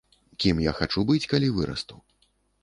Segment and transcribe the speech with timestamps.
[0.43, 2.01] Кім я хачу быць, калі вырасту.